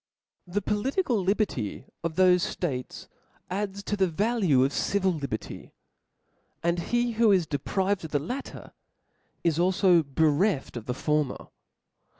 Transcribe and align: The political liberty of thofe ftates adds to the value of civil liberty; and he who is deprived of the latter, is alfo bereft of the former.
The 0.47 0.63
political 0.63 1.23
liberty 1.23 1.85
of 2.03 2.15
thofe 2.15 2.57
ftates 2.57 3.07
adds 3.51 3.83
to 3.83 3.95
the 3.95 4.07
value 4.07 4.63
of 4.63 4.73
civil 4.73 5.11
liberty; 5.11 5.75
and 6.63 6.79
he 6.79 7.11
who 7.11 7.31
is 7.31 7.45
deprived 7.45 8.05
of 8.05 8.09
the 8.09 8.17
latter, 8.17 8.73
is 9.43 9.59
alfo 9.59 10.01
bereft 10.03 10.75
of 10.75 10.87
the 10.87 10.95
former. 10.95 11.49